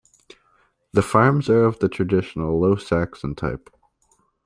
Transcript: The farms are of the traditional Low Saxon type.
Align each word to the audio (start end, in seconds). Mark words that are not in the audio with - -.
The 0.93 1.03
farms 1.03 1.47
are 1.47 1.63
of 1.63 1.77
the 1.77 1.87
traditional 1.87 2.59
Low 2.59 2.75
Saxon 2.75 3.35
type. 3.35 3.69